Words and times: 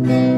No 0.00 0.29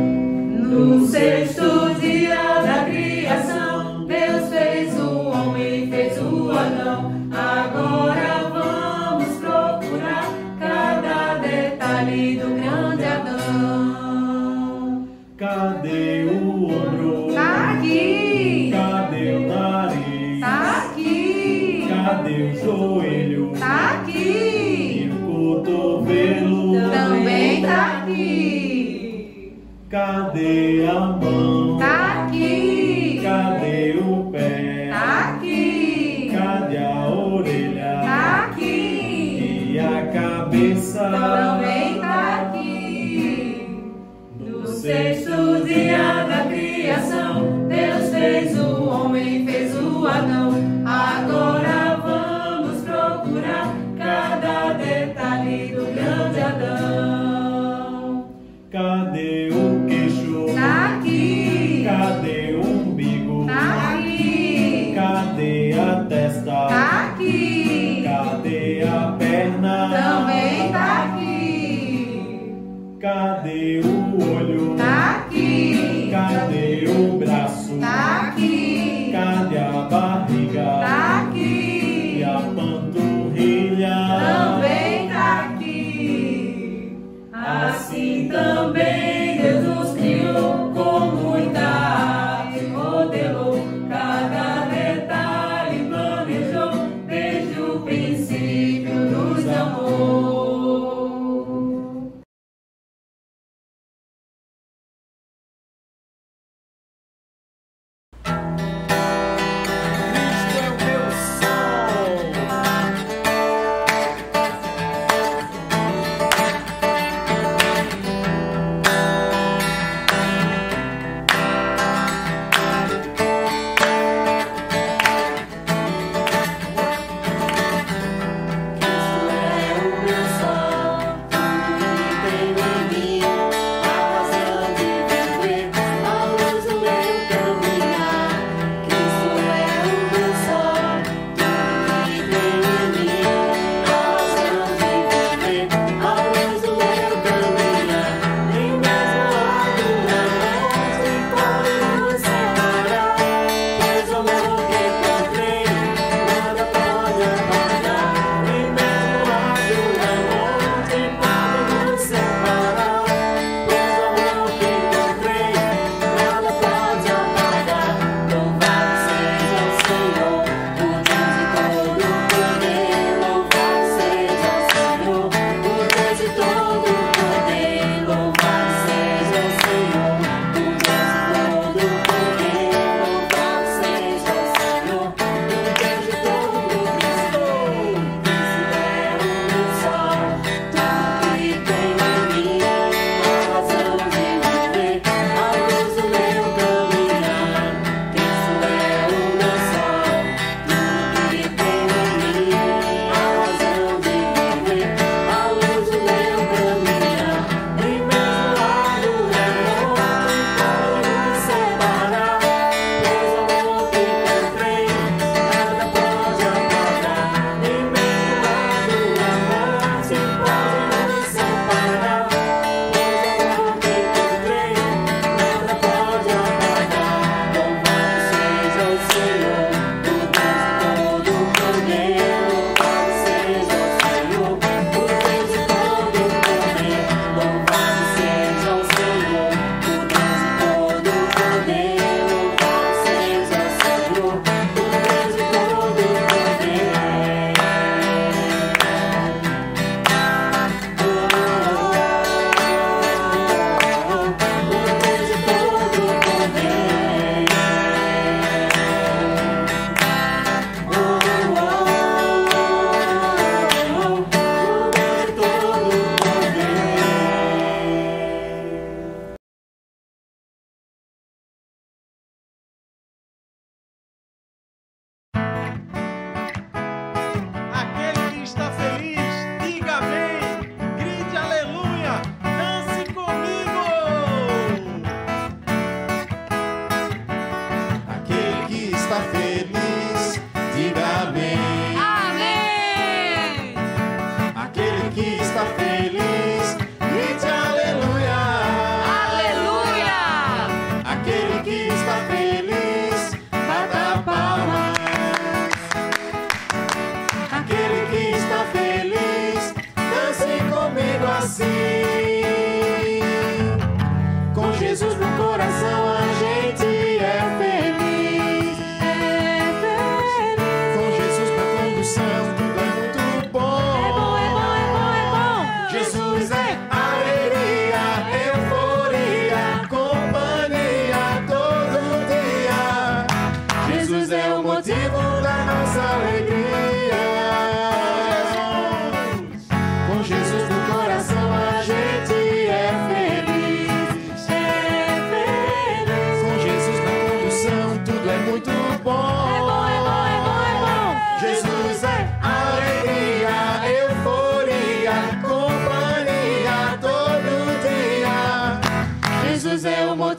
cabeça 40.53 41.01
também 41.11 41.95
está 41.95 42.43
aqui. 42.43 43.97
No 44.39 44.67
sexto 44.67 45.65
dia 45.65 46.27
da 46.27 46.45
criação, 46.47 47.67
Deus 47.69 48.11
fez 48.11 48.59
o 48.59 48.85
homem, 48.85 49.47
fez 49.47 49.75
o 49.75 50.07
Adão. 50.07 50.53
Agora 50.85 51.97
vamos 52.05 52.83
procurar 52.83 53.75
cada 53.97 54.75
detalhe 54.75 55.75
do 55.75 55.87
grande 55.95 56.41
Adão. 56.41 58.27
Cadê 58.71 59.49
o 59.53 59.87
queixo? 59.87 60.55
Tá 60.55 60.99
aqui. 60.99 61.83
Cadê 61.87 62.57
o 62.57 62.67
umbigo? 62.67 63.47
Tá 63.47 63.95
aqui. 63.95 64.93
Cadê 64.95 65.73
a 65.81 66.05
testa? 66.05 66.45
Tá 66.69 67.11
aqui. 67.15 68.03
Cadê 68.05 68.83
a 68.83 69.17
perna? 69.19 69.89
Tá 69.91 70.12
God 73.03 73.43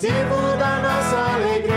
motivo 0.03 0.57
da 0.57 0.81
nossa 0.81 1.35
alegria. 1.35 1.72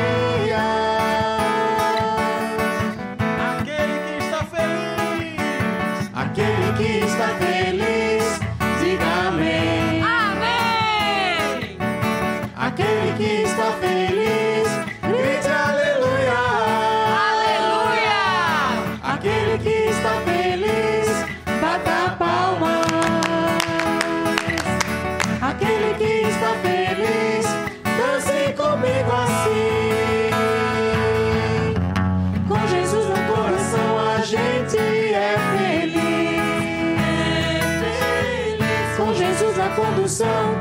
Condução 39.75 40.59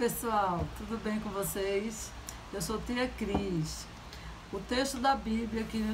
pessoal, 0.00 0.66
tudo 0.78 0.98
bem 1.04 1.20
com 1.20 1.28
vocês? 1.28 2.10
Eu 2.54 2.62
sou 2.62 2.80
tia 2.80 3.06
Cris. 3.18 3.84
O 4.50 4.58
texto 4.58 4.96
da 4.96 5.14
Bíblia 5.14 5.62
que 5.64 5.84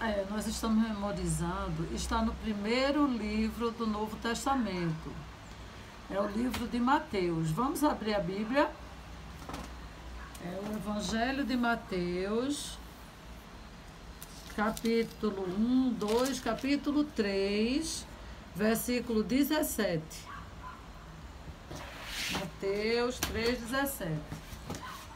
é, 0.00 0.26
nós 0.28 0.48
estamos 0.48 0.82
memorizando 0.82 1.86
está 1.94 2.20
no 2.22 2.34
primeiro 2.34 3.06
livro 3.06 3.70
do 3.70 3.86
Novo 3.86 4.16
Testamento. 4.16 5.12
É 6.10 6.20
o 6.20 6.26
livro 6.26 6.66
de 6.66 6.80
Mateus. 6.80 7.52
Vamos 7.52 7.84
abrir 7.84 8.16
a 8.16 8.18
Bíblia? 8.18 8.68
É 10.44 10.60
o 10.68 10.74
Evangelho 10.74 11.44
de 11.44 11.56
Mateus, 11.56 12.76
capítulo 14.56 15.44
1, 15.56 15.94
2, 16.00 16.40
capítulo 16.40 17.04
3, 17.04 18.04
versículo 18.56 19.22
17. 19.22 20.31
Mateus 22.32 23.18
3,17. 23.20 24.16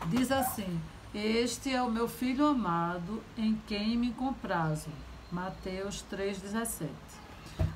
Diz 0.08 0.30
assim: 0.30 0.80
Este 1.14 1.72
é 1.72 1.82
o 1.82 1.90
meu 1.90 2.08
filho 2.08 2.46
amado, 2.46 3.22
em 3.36 3.60
quem 3.66 3.96
me 3.96 4.12
comprazo. 4.12 4.88
Mateus 5.32 6.04
3,17. 6.10 6.88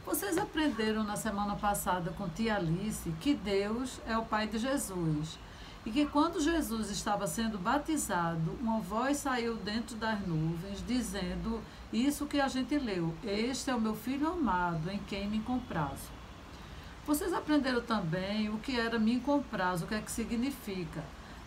Vocês 0.04 0.36
aprenderam 0.36 1.04
na 1.04 1.16
semana 1.16 1.56
passada 1.56 2.10
com 2.12 2.28
tia 2.28 2.56
Alice 2.56 3.10
que 3.20 3.34
Deus 3.34 4.00
é 4.06 4.16
o 4.16 4.24
Pai 4.24 4.46
de 4.46 4.58
Jesus. 4.58 5.38
E 5.86 5.90
que 5.90 6.04
quando 6.04 6.42
Jesus 6.42 6.90
estava 6.90 7.26
sendo 7.26 7.56
batizado, 7.56 8.52
uma 8.60 8.80
voz 8.80 9.16
saiu 9.16 9.56
dentro 9.56 9.96
das 9.96 10.20
nuvens 10.26 10.84
dizendo 10.86 11.62
isso 11.90 12.26
que 12.26 12.38
a 12.38 12.48
gente 12.48 12.78
leu: 12.78 13.14
Este 13.24 13.70
é 13.70 13.74
o 13.74 13.80
meu 13.80 13.96
filho 13.96 14.28
amado, 14.28 14.90
em 14.90 14.98
quem 14.98 15.26
me 15.26 15.40
comprazo. 15.40 16.19
Vocês 17.06 17.32
aprenderam 17.32 17.80
também 17.80 18.48
o 18.48 18.58
que 18.58 18.78
era 18.78 18.98
me 18.98 19.18
compraz, 19.20 19.82
o 19.82 19.86
que 19.86 19.94
é 19.94 20.00
que 20.00 20.10
significa? 20.10 21.02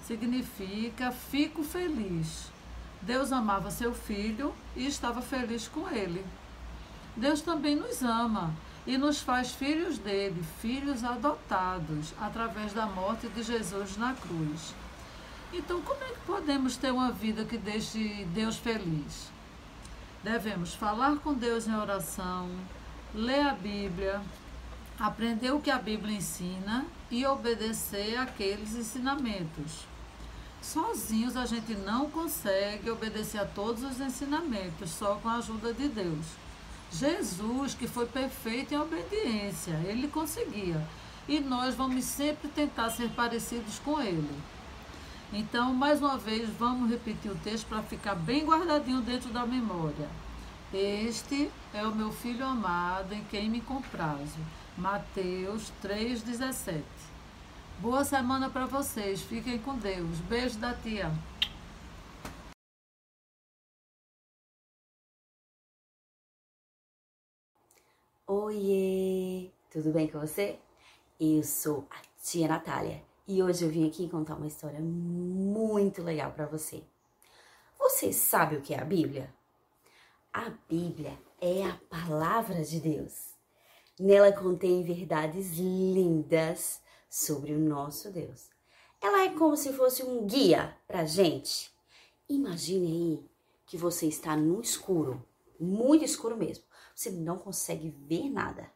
Significa 0.05 1.11
fico 1.11 1.63
feliz. 1.63 2.51
Deus 3.01 3.31
amava 3.31 3.69
seu 3.69 3.93
filho 3.93 4.53
e 4.75 4.85
estava 4.85 5.21
feliz 5.21 5.67
com 5.67 5.89
ele. 5.89 6.25
Deus 7.15 7.41
também 7.41 7.75
nos 7.75 8.01
ama 8.01 8.53
e 8.87 8.97
nos 8.97 9.21
faz 9.21 9.51
filhos 9.51 9.97
dele, 9.97 10.43
filhos 10.59 11.03
adotados, 11.03 12.13
através 12.19 12.73
da 12.73 12.85
morte 12.85 13.27
de 13.27 13.43
Jesus 13.43 13.97
na 13.97 14.13
cruz. 14.13 14.73
Então, 15.53 15.81
como 15.81 16.03
é 16.03 16.07
que 16.07 16.19
podemos 16.25 16.75
ter 16.75 16.91
uma 16.91 17.11
vida 17.11 17.45
que 17.45 17.57
deixe 17.57 18.25
Deus 18.33 18.57
feliz? 18.57 19.31
Devemos 20.23 20.73
falar 20.73 21.17
com 21.17 21.33
Deus 21.33 21.67
em 21.67 21.75
oração, 21.75 22.49
ler 23.13 23.41
a 23.41 23.53
Bíblia, 23.53 24.21
aprender 25.03 25.51
o 25.51 25.59
que 25.59 25.69
a 25.69 25.77
Bíblia 25.77 26.15
ensina 26.15 26.85
e 27.11 27.25
obedecer 27.25 28.17
aqueles 28.17 28.73
ensinamentos. 28.73 29.85
Sozinhos 30.61 31.35
a 31.35 31.45
gente 31.45 31.75
não 31.75 32.09
consegue 32.09 32.89
obedecer 32.89 33.39
a 33.39 33.45
todos 33.45 33.83
os 33.83 33.99
ensinamentos, 33.99 34.91
só 34.91 35.15
com 35.15 35.27
a 35.27 35.35
ajuda 35.35 35.73
de 35.73 35.89
Deus. 35.89 36.25
Jesus, 36.89 37.73
que 37.73 37.85
foi 37.85 38.05
perfeito 38.05 38.73
em 38.73 38.77
obediência, 38.77 39.73
ele 39.83 40.07
conseguia. 40.07 40.81
E 41.27 41.41
nós 41.41 41.75
vamos 41.75 42.05
sempre 42.05 42.47
tentar 42.47 42.89
ser 42.89 43.09
parecidos 43.09 43.79
com 43.79 44.01
ele. 44.01 44.31
Então, 45.33 45.73
mais 45.73 45.99
uma 45.99 46.17
vez, 46.17 46.49
vamos 46.57 46.89
repetir 46.89 47.29
o 47.29 47.35
texto 47.35 47.67
para 47.67 47.83
ficar 47.83 48.15
bem 48.15 48.45
guardadinho 48.45 49.01
dentro 49.01 49.31
da 49.31 49.45
memória. 49.45 50.07
Este 50.73 51.51
é 51.73 51.85
o 51.85 51.93
meu 51.93 52.13
filho 52.13 52.45
amado 52.45 53.13
em 53.13 53.23
quem 53.25 53.49
me 53.49 53.59
comprazo. 53.59 54.39
Mateus 54.77 55.71
3,17. 55.83 56.83
Boa 57.79 58.03
semana 58.03 58.49
para 58.49 58.65
vocês. 58.65 59.21
Fiquem 59.21 59.59
com 59.59 59.77
Deus. 59.77 60.19
Beijo 60.21 60.57
da 60.57 60.73
tia. 60.73 61.11
Oiê! 68.25 69.51
Tudo 69.71 69.91
bem 69.91 70.07
com 70.07 70.19
você? 70.19 70.57
Eu 71.19 71.43
sou 71.43 71.85
a 71.91 72.01
tia 72.23 72.47
Natália 72.47 73.03
e 73.27 73.43
hoje 73.43 73.63
eu 73.63 73.69
vim 73.69 73.87
aqui 73.87 74.09
contar 74.09 74.33
uma 74.33 74.47
história 74.47 74.79
muito 74.79 76.01
legal 76.01 76.31
para 76.31 76.47
você. 76.47 76.83
Você 77.77 78.11
sabe 78.11 78.55
o 78.55 78.61
que 78.61 78.73
é 78.73 78.81
a 78.81 78.85
Bíblia? 78.85 79.31
A 80.33 80.49
Bíblia 80.67 81.15
é 81.39 81.63
a 81.63 81.77
palavra 81.91 82.63
de 82.63 82.79
Deus. 82.79 83.32
Nela 83.99 84.31
contém 84.31 84.83
verdades 84.83 85.57
lindas 85.57 86.81
sobre 87.09 87.53
o 87.53 87.59
nosso 87.59 88.11
Deus. 88.11 88.49
Ela 88.99 89.25
é 89.25 89.29
como 89.29 89.55
se 89.55 89.71
fosse 89.73 90.01
um 90.01 90.25
guia 90.25 90.75
pra 90.87 91.05
gente. 91.05 91.71
Imagine 92.27 92.87
aí 92.87 93.25
que 93.67 93.77
você 93.77 94.07
está 94.07 94.35
no 94.35 94.61
escuro, 94.61 95.23
muito 95.59 96.03
escuro 96.03 96.35
mesmo. 96.35 96.63
Você 96.95 97.11
não 97.11 97.37
consegue 97.37 97.89
ver 97.89 98.29
nada. 98.29 98.71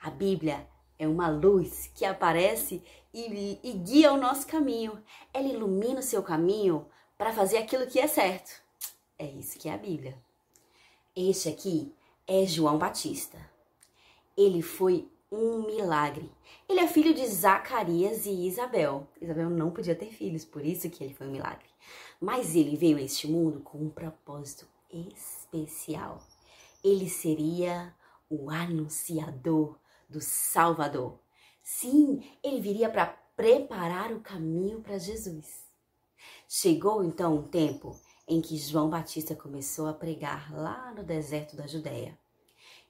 A 0.00 0.08
Bíblia 0.08 0.66
é 0.98 1.06
uma 1.06 1.28
luz 1.28 1.90
que 1.94 2.04
aparece 2.04 2.82
e, 3.12 3.58
e 3.62 3.72
guia 3.72 4.12
o 4.12 4.16
nosso 4.16 4.46
caminho. 4.46 5.02
Ela 5.32 5.48
ilumina 5.48 6.00
o 6.00 6.02
seu 6.02 6.22
caminho 6.22 6.86
para 7.18 7.32
fazer 7.32 7.58
aquilo 7.58 7.86
que 7.86 8.00
é 8.00 8.06
certo. 8.06 8.62
É 9.18 9.26
isso 9.26 9.58
que 9.58 9.68
é 9.68 9.74
a 9.74 9.78
Bíblia. 9.78 10.16
Este 11.14 11.48
aqui 11.48 11.94
é 12.26 12.46
João 12.46 12.78
Batista. 12.78 13.53
Ele 14.36 14.62
foi 14.62 15.08
um 15.30 15.66
milagre. 15.66 16.30
Ele 16.68 16.80
é 16.80 16.88
filho 16.88 17.12
de 17.12 17.26
Zacarias 17.26 18.26
e 18.26 18.46
Isabel. 18.46 19.08
Isabel 19.20 19.50
não 19.50 19.70
podia 19.70 19.94
ter 19.94 20.12
filhos, 20.12 20.44
por 20.44 20.64
isso 20.64 20.88
que 20.90 21.02
ele 21.02 21.14
foi 21.14 21.26
um 21.26 21.32
milagre. 21.32 21.66
Mas 22.20 22.54
ele 22.54 22.76
veio 22.76 22.96
a 22.96 23.02
este 23.02 23.26
mundo 23.26 23.60
com 23.60 23.78
um 23.78 23.90
propósito 23.90 24.66
especial. 24.90 26.22
Ele 26.82 27.08
seria 27.08 27.94
o 28.30 28.50
anunciador 28.50 29.76
do 30.08 30.20
Salvador. 30.20 31.18
Sim, 31.62 32.22
ele 32.42 32.60
viria 32.60 32.88
para 32.88 33.06
preparar 33.36 34.12
o 34.12 34.20
caminho 34.20 34.80
para 34.80 34.98
Jesus. 34.98 35.64
Chegou 36.48 37.02
então 37.02 37.36
um 37.36 37.42
tempo 37.42 37.98
em 38.28 38.40
que 38.40 38.56
João 38.56 38.88
Batista 38.88 39.34
começou 39.34 39.86
a 39.86 39.92
pregar 39.92 40.52
lá 40.54 40.92
no 40.94 41.02
deserto 41.02 41.56
da 41.56 41.66
Judéia. 41.66 42.18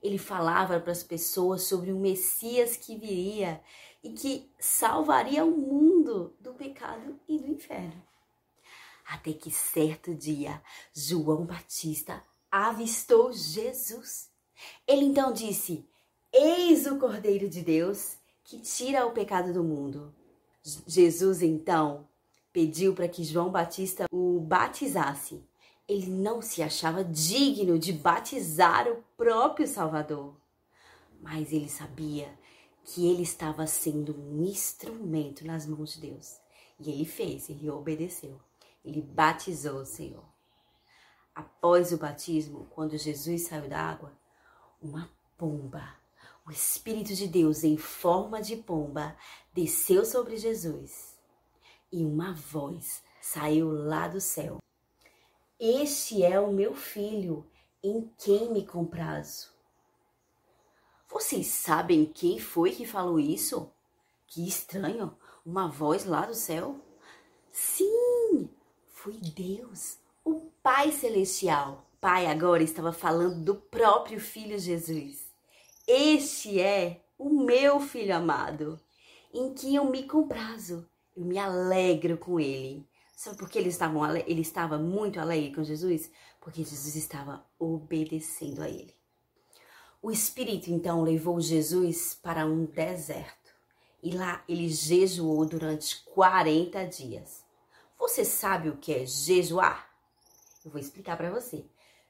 Ele 0.05 0.19
falava 0.19 0.79
para 0.79 0.93
as 0.93 1.03
pessoas 1.03 1.63
sobre 1.63 1.91
o 1.91 1.99
Messias 1.99 2.77
que 2.77 2.95
viria 2.95 3.59
e 4.03 4.11
que 4.11 4.51
salvaria 4.59 5.43
o 5.47 5.51
mundo 5.51 6.37
do 6.39 6.53
pecado 6.53 7.19
e 7.27 7.39
do 7.39 7.49
inferno. 7.49 8.03
Até 9.09 9.33
que 9.33 9.51
certo 9.51 10.15
dia, 10.15 10.63
João 10.93 11.47
Batista 11.47 12.23
avistou 12.53 13.33
Jesus. 13.33 14.29
Ele 14.87 15.07
então 15.07 15.33
disse: 15.33 15.89
Eis 16.31 16.87
o 16.87 16.99
Cordeiro 16.99 17.49
de 17.49 17.63
Deus 17.63 18.19
que 18.45 18.59
tira 18.59 19.07
o 19.07 19.13
pecado 19.13 19.55
do 19.55 19.65
mundo. 19.65 20.15
Jesus 20.87 21.41
então 21.41 22.07
pediu 22.53 22.95
para 22.95 23.09
que 23.09 23.25
João 23.25 23.51
Batista 23.51 24.05
o 24.13 24.39
batizasse. 24.39 25.43
Ele 25.87 26.07
não 26.07 26.41
se 26.41 26.63
achava 26.63 27.05
digno 27.05 27.79
de 27.79 27.93
batizar 27.93 28.89
o 28.89 29.03
próprio 29.17 29.67
Salvador, 29.67 30.35
mas 31.21 31.53
ele 31.53 31.69
sabia 31.69 32.33
que 32.85 33.07
ele 33.07 33.23
estava 33.23 33.67
sendo 33.67 34.15
um 34.19 34.45
instrumento 34.45 35.47
nas 35.47 35.67
mãos 35.67 35.95
de 35.95 36.01
Deus. 36.01 36.39
E 36.79 36.91
ele 36.91 37.05
fez, 37.05 37.49
ele 37.49 37.71
obedeceu. 37.71 38.41
Ele 38.85 39.01
batizou 39.01 39.81
o 39.81 39.87
Senhor. 39.87 40.25
Após 41.35 41.93
o 41.93 41.99
batismo, 41.99 42.67
quando 42.71 42.99
Jesus 42.99 43.43
saiu 43.43 43.69
da 43.69 43.81
água, 43.81 44.13
uma 44.81 45.11
pomba, 45.37 45.97
o 46.47 46.51
Espírito 46.51 47.15
de 47.15 47.27
Deus 47.27 47.65
em 47.65 47.77
forma 47.77 48.41
de 48.41 48.57
pomba, 48.57 49.17
desceu 49.53 50.05
sobre 50.05 50.37
Jesus 50.37 51.15
e 51.95 52.05
uma 52.05 52.35
voz 52.35 53.03
saiu 53.21 53.71
lá 53.71 54.09
do 54.09 54.21
céu. 54.21 54.64
Este 55.61 56.25
é 56.25 56.41
o 56.41 56.53
meu 56.53 56.75
filho, 56.75 57.49
em 57.81 58.11
quem 58.19 58.53
me 58.53 58.67
comprazo. 58.67 59.53
Vocês 61.09 61.47
sabem 61.47 62.07
quem 62.07 62.41
foi 62.41 62.73
que 62.73 62.85
falou 62.85 63.21
isso? 63.21 63.73
Que 64.27 64.49
estranho, 64.49 65.17
uma 65.47 65.69
voz 65.69 66.05
lá 66.05 66.27
do 66.27 66.35
céu. 66.35 66.81
Sim, 67.53 68.51
foi 68.89 69.13
Deus, 69.13 69.99
o 70.25 70.51
Pai 70.61 70.91
Celestial. 70.91 71.87
Pai 72.01 72.27
agora 72.27 72.65
estava 72.65 72.93
falando 72.93 73.45
do 73.45 73.55
próprio 73.55 74.19
Filho 74.19 74.59
Jesus. 74.59 75.33
Este 75.87 76.61
é 76.61 77.01
o 77.17 77.31
meu 77.31 77.79
Filho 77.79 78.17
amado, 78.17 78.81
em 79.33 79.55
que 79.55 79.73
eu 79.73 79.85
me 79.85 80.03
comprazo, 80.03 80.91
eu 81.17 81.25
me 81.25 81.39
alegro 81.39 82.19
com 82.19 82.41
ele. 82.41 82.85
Sabe 83.17 83.37
por 83.37 83.49
que 83.49 83.59
ele 83.59 83.69
estava, 83.69 84.19
ele 84.21 84.41
estava 84.41 84.79
muito 84.79 85.21
alegre 85.21 85.55
com 85.55 85.63
Jesus? 85.63 86.11
Porque 86.41 86.65
Jesus 86.65 86.97
estava 86.97 87.47
obedecendo 87.59 88.63
a 88.63 88.69
ele. 88.69 88.95
O 90.03 90.11
Espírito 90.11 90.71
então 90.71 91.03
levou 91.03 91.41
Jesus 91.41 92.15
para 92.15 92.45
um 92.45 92.67
deserto 92.67 93.55
e 94.03 94.11
lá 94.11 94.45
ele 94.47 94.69
jejuou 94.69 95.47
durante 95.47 96.05
40 96.05 96.85
dias. 96.87 97.43
Você 97.99 98.23
sabe 98.23 98.69
o 98.69 98.77
que 98.77 98.93
é 98.93 99.07
jejuar? 99.07 99.89
Eu 100.63 100.71
vou 100.71 100.81
explicar 100.81 101.17
para 101.17 101.31
você. 101.31 101.65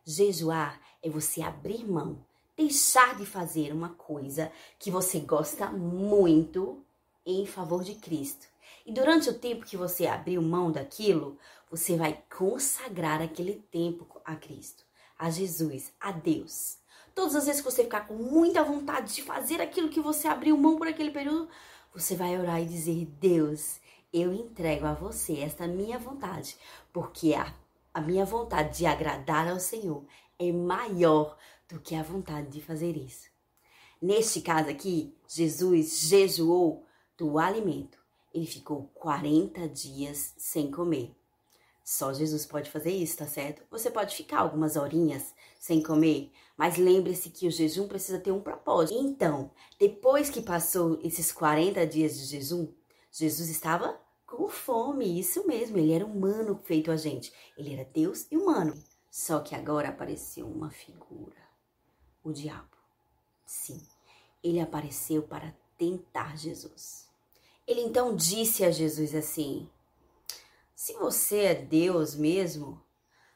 Jejuar 0.04 0.80
é 1.02 1.08
você 1.08 1.40
abrir 1.40 1.86
mão, 1.86 2.24
deixar 2.56 3.16
de 3.16 3.24
fazer 3.24 3.72
uma 3.72 3.90
coisa 3.90 4.50
que 4.78 4.90
você 4.90 5.20
gosta 5.20 5.70
muito 5.70 6.84
em 7.24 7.46
favor 7.46 7.84
de 7.84 7.94
Cristo. 7.94 8.48
E 8.84 8.92
durante 8.92 9.30
o 9.30 9.38
tempo 9.38 9.64
que 9.64 9.76
você 9.76 10.06
abriu 10.06 10.42
mão 10.42 10.70
daquilo, 10.70 11.38
você 11.70 11.96
vai 11.96 12.22
consagrar 12.36 13.22
aquele 13.22 13.54
tempo 13.70 14.06
a 14.24 14.36
Cristo, 14.36 14.84
a 15.18 15.30
Jesus, 15.30 15.92
a 15.98 16.12
Deus. 16.12 16.78
Todas 17.14 17.34
as 17.34 17.46
vezes 17.46 17.62
que 17.62 17.70
você 17.70 17.84
ficar 17.84 18.06
com 18.06 18.14
muita 18.14 18.62
vontade 18.62 19.14
de 19.14 19.22
fazer 19.22 19.60
aquilo 19.60 19.88
que 19.88 20.00
você 20.00 20.28
abriu 20.28 20.56
mão 20.56 20.76
por 20.76 20.86
aquele 20.86 21.10
período, 21.10 21.48
você 21.94 22.14
vai 22.14 22.38
orar 22.38 22.60
e 22.60 22.66
dizer: 22.66 23.06
Deus, 23.18 23.80
eu 24.12 24.34
entrego 24.34 24.84
a 24.84 24.92
você 24.92 25.38
esta 25.38 25.66
minha 25.66 25.98
vontade, 25.98 26.56
porque 26.92 27.34
a, 27.34 27.54
a 27.94 28.00
minha 28.00 28.24
vontade 28.24 28.78
de 28.78 28.86
agradar 28.86 29.48
ao 29.48 29.58
Senhor 29.58 30.04
é 30.38 30.52
maior 30.52 31.38
do 31.68 31.80
que 31.80 31.94
a 31.94 32.02
vontade 32.02 32.48
de 32.48 32.60
fazer 32.60 32.96
isso. 32.96 33.28
Neste 34.02 34.42
caso 34.42 34.68
aqui, 34.68 35.16
Jesus 35.26 36.00
jejuou 36.00 36.84
do 37.16 37.38
alimento. 37.38 38.03
Ele 38.34 38.46
ficou 38.46 38.90
40 38.94 39.68
dias 39.68 40.34
sem 40.36 40.68
comer. 40.70 41.14
Só 41.84 42.12
Jesus 42.12 42.44
pode 42.44 42.70
fazer 42.70 42.90
isso, 42.90 43.18
tá 43.18 43.26
certo? 43.26 43.62
Você 43.70 43.90
pode 43.90 44.16
ficar 44.16 44.38
algumas 44.38 44.74
horinhas 44.74 45.34
sem 45.60 45.82
comer, 45.82 46.32
mas 46.56 46.76
lembre-se 46.76 47.30
que 47.30 47.46
o 47.46 47.50
jejum 47.50 47.86
precisa 47.86 48.18
ter 48.18 48.32
um 48.32 48.40
propósito. 48.40 48.98
Então, 48.98 49.50
depois 49.78 50.30
que 50.30 50.42
passou 50.42 50.98
esses 51.04 51.30
40 51.30 51.86
dias 51.86 52.18
de 52.18 52.24
jejum, 52.24 52.68
Jesus 53.12 53.48
estava 53.48 54.00
com 54.26 54.48
fome, 54.48 55.20
isso 55.20 55.46
mesmo, 55.46 55.78
ele 55.78 55.92
era 55.92 56.04
humano 56.04 56.58
feito 56.64 56.90
a 56.90 56.96
gente. 56.96 57.32
Ele 57.56 57.72
era 57.72 57.84
Deus 57.84 58.26
e 58.30 58.36
humano. 58.36 58.74
Só 59.10 59.38
que 59.38 59.54
agora 59.54 59.90
apareceu 59.90 60.46
uma 60.48 60.70
figura, 60.70 61.36
o 62.24 62.32
diabo. 62.32 62.76
Sim, 63.46 63.80
ele 64.42 64.58
apareceu 64.58 65.22
para 65.22 65.54
tentar 65.78 66.36
Jesus. 66.36 67.13
Ele 67.66 67.80
então 67.80 68.14
disse 68.14 68.64
a 68.64 68.70
Jesus 68.70 69.14
assim: 69.14 69.68
Se 70.74 70.92
você 70.94 71.38
é 71.40 71.54
Deus 71.54 72.14
mesmo, 72.14 72.82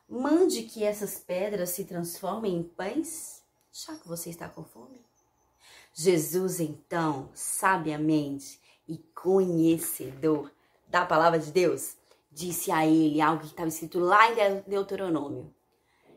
mande 0.08 0.62
que 0.64 0.84
essas 0.84 1.18
pedras 1.18 1.70
se 1.70 1.84
transformem 1.84 2.56
em 2.56 2.62
pães, 2.62 3.42
já 3.72 3.96
que 3.96 4.06
você 4.06 4.30
está 4.30 4.48
com 4.48 4.64
fome. 4.64 5.00
Jesus 5.94 6.60
então, 6.60 7.30
sabiamente 7.34 8.60
e 8.86 8.98
conhecedor, 9.14 10.50
da 10.86 11.04
palavra 11.04 11.38
de 11.38 11.50
Deus, 11.50 11.96
disse 12.30 12.70
a 12.70 12.86
ele 12.86 13.20
algo 13.20 13.42
que 13.42 13.48
estava 13.48 13.68
escrito 13.68 13.98
lá 13.98 14.30
em 14.30 14.62
Deuteronômio: 14.66 15.54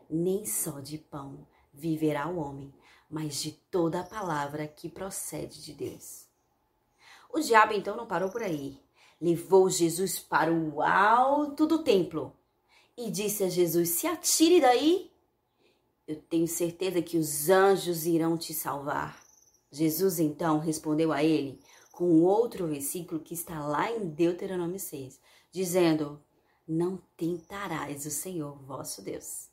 Nem 0.08 0.44
só 0.44 0.80
de 0.80 0.98
pão 0.98 1.46
viverá 1.72 2.28
o 2.28 2.38
homem, 2.38 2.72
mas 3.08 3.36
de 3.42 3.52
toda 3.52 4.00
a 4.00 4.04
palavra 4.04 4.66
que 4.66 4.88
procede 4.88 5.62
de 5.62 5.72
Deus. 5.74 6.31
O 7.32 7.40
diabo 7.40 7.72
então 7.72 7.96
não 7.96 8.06
parou 8.06 8.30
por 8.30 8.42
aí. 8.42 8.78
Levou 9.20 9.70
Jesus 9.70 10.18
para 10.18 10.52
o 10.52 10.82
alto 10.82 11.66
do 11.66 11.82
templo 11.82 12.36
e 12.96 13.10
disse 13.10 13.42
a 13.42 13.48
Jesus: 13.48 13.88
Se 13.88 14.06
atire 14.06 14.60
daí, 14.60 15.10
eu 16.06 16.16
tenho 16.16 16.46
certeza 16.46 17.00
que 17.00 17.16
os 17.16 17.48
anjos 17.48 18.04
irão 18.04 18.36
te 18.36 18.52
salvar. 18.52 19.18
Jesus 19.70 20.20
então 20.20 20.58
respondeu 20.58 21.10
a 21.10 21.24
ele 21.24 21.58
com 21.90 22.22
outro 22.22 22.66
versículo 22.66 23.20
que 23.20 23.32
está 23.32 23.64
lá 23.66 23.90
em 23.90 24.08
Deuteronômio 24.08 24.78
6, 24.78 25.18
dizendo: 25.50 26.22
Não 26.68 26.98
tentarás 27.16 28.04
o 28.04 28.10
Senhor 28.10 28.58
vosso 28.64 29.00
Deus. 29.00 29.48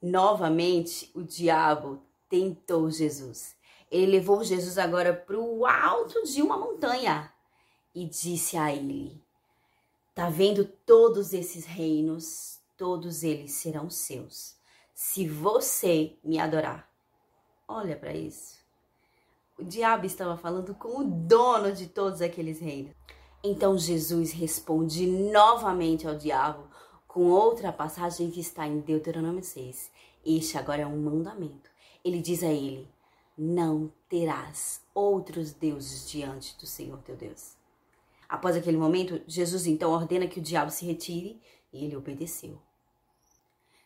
Novamente, 0.00 1.10
o 1.14 1.22
diabo 1.22 2.02
tentou 2.28 2.90
Jesus. 2.90 3.54
Ele 3.90 4.12
levou 4.12 4.44
Jesus 4.44 4.78
agora 4.78 5.12
para 5.12 5.38
o 5.38 5.66
alto 5.66 6.22
de 6.24 6.40
uma 6.40 6.56
montanha 6.56 7.32
e 7.94 8.04
disse 8.06 8.56
a 8.56 8.72
ele: 8.72 9.22
Tá 10.14 10.30
vendo 10.30 10.64
todos 10.64 11.32
esses 11.32 11.64
reinos? 11.64 12.60
Todos 12.76 13.22
eles 13.22 13.52
serão 13.52 13.90
seus, 13.90 14.56
se 14.94 15.28
você 15.28 16.16
me 16.24 16.38
adorar. 16.38 16.88
Olha 17.68 17.94
para 17.94 18.14
isso. 18.14 18.58
O 19.58 19.62
diabo 19.62 20.06
estava 20.06 20.34
falando 20.36 20.74
com 20.74 21.00
o 21.00 21.04
dono 21.04 21.72
de 21.72 21.86
todos 21.86 22.22
aqueles 22.22 22.58
reinos. 22.58 22.94
Então 23.44 23.76
Jesus 23.76 24.32
responde 24.32 25.06
novamente 25.06 26.06
ao 26.08 26.14
diabo 26.14 26.68
com 27.06 27.26
outra 27.26 27.70
passagem 27.70 28.30
que 28.30 28.40
está 28.40 28.66
em 28.66 28.80
Deuteronômio 28.80 29.44
6. 29.44 29.90
Este 30.24 30.56
agora 30.56 30.82
é 30.82 30.86
um 30.86 31.02
mandamento. 31.02 31.68
Ele 32.02 32.22
diz 32.22 32.42
a 32.42 32.48
ele: 32.48 32.88
Não 33.42 33.90
terás 34.06 34.82
outros 34.94 35.54
deuses 35.54 36.06
diante 36.06 36.54
do 36.58 36.66
Senhor 36.66 37.00
teu 37.00 37.16
Deus. 37.16 37.56
Após 38.28 38.54
aquele 38.54 38.76
momento, 38.76 39.22
Jesus 39.26 39.66
então 39.66 39.92
ordena 39.92 40.28
que 40.28 40.38
o 40.38 40.42
diabo 40.42 40.70
se 40.70 40.84
retire 40.84 41.40
e 41.72 41.82
ele 41.82 41.96
obedeceu. 41.96 42.60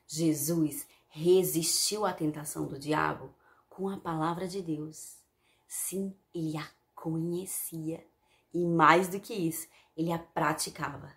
Jesus 0.09 0.89
resistiu 1.07 2.05
à 2.05 2.13
tentação 2.13 2.67
do 2.67 2.77
diabo 2.77 3.33
com 3.69 3.89
a 3.89 3.97
palavra 3.97 4.49
de 4.49 4.61
Deus. 4.61 5.19
Sim, 5.69 6.13
ele 6.35 6.57
a 6.57 6.69
conhecia 6.93 8.05
e 8.53 8.67
mais 8.67 9.07
do 9.07 9.21
que 9.21 9.35
isso, 9.35 9.69
ele 9.97 10.11
a 10.11 10.19
praticava. 10.19 11.15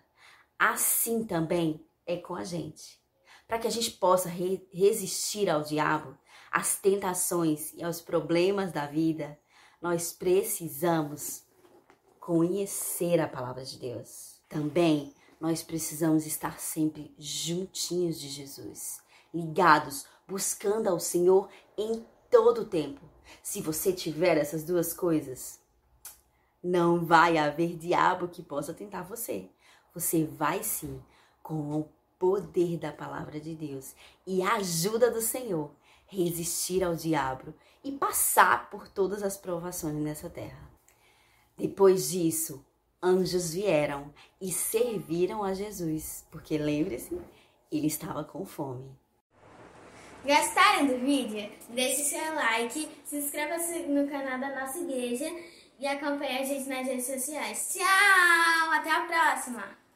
Assim 0.56 1.24
também 1.24 1.84
é 2.06 2.16
com 2.16 2.36
a 2.36 2.44
gente. 2.44 3.00
Para 3.48 3.58
que 3.58 3.66
a 3.66 3.70
gente 3.70 3.90
possa 3.90 4.28
re 4.28 4.64
resistir 4.72 5.50
ao 5.50 5.64
diabo, 5.64 6.16
às 6.50 6.76
tentações 6.76 7.72
e 7.74 7.82
aos 7.82 8.00
problemas 8.00 8.72
da 8.72 8.86
vida, 8.86 9.38
nós 9.80 10.12
precisamos 10.12 11.42
conhecer 12.20 13.20
a 13.20 13.28
palavra 13.28 13.64
de 13.64 13.78
Deus. 13.78 14.40
Também 14.48 15.14
nós 15.40 15.62
precisamos 15.62 16.26
estar 16.26 16.58
sempre 16.58 17.14
juntinhos 17.18 18.18
de 18.20 18.28
Jesus, 18.28 19.00
ligados, 19.32 20.06
buscando 20.26 20.88
ao 20.88 20.98
Senhor 20.98 21.48
em 21.76 22.04
todo 22.30 22.62
o 22.62 22.66
tempo. 22.66 23.00
Se 23.42 23.60
você 23.60 23.92
tiver 23.92 24.36
essas 24.36 24.64
duas 24.64 24.92
coisas, 24.92 25.60
não 26.62 27.04
vai 27.04 27.38
haver 27.38 27.76
diabo 27.76 28.28
que 28.28 28.42
possa 28.42 28.74
tentar 28.74 29.02
você. 29.02 29.48
Você 29.94 30.24
vai 30.24 30.62
sim, 30.62 31.02
com 31.42 31.80
o 31.80 31.88
poder 32.18 32.78
da 32.78 32.92
palavra 32.92 33.40
de 33.40 33.54
Deus 33.54 33.94
e 34.26 34.42
a 34.42 34.56
ajuda 34.56 35.10
do 35.10 35.22
Senhor, 35.22 35.70
resistir 36.08 36.82
ao 36.82 36.96
diabo 36.96 37.54
e 37.84 37.92
passar 37.92 38.68
por 38.70 38.88
todas 38.88 39.22
as 39.22 39.36
provações 39.36 39.96
nessa 39.96 40.28
terra. 40.28 40.68
Depois 41.56 42.10
disso, 42.10 42.64
anjos 43.02 43.52
vieram 43.52 44.12
e 44.40 44.50
serviram 44.50 45.44
a 45.44 45.54
Jesus, 45.54 46.26
porque 46.30 46.58
lembre-se, 46.58 47.20
ele 47.70 47.86
estava 47.86 48.24
com 48.24 48.44
fome. 48.44 48.90
Gostaram 50.24 50.86
do 50.86 50.98
vídeo? 50.98 51.50
Deixe 51.68 52.04
seu 52.04 52.34
like, 52.34 52.88
se 53.04 53.18
inscreva 53.18 53.56
no 53.88 54.08
canal 54.08 54.38
da 54.38 54.60
nossa 54.60 54.78
igreja 54.78 55.30
e 55.78 55.86
acompanhe 55.86 56.38
a 56.38 56.44
gente 56.44 56.68
nas 56.68 56.86
redes 56.86 57.06
sociais. 57.06 57.72
Tchau! 57.72 58.72
Até 58.72 58.90
a 58.90 59.06
próxima! 59.06 59.87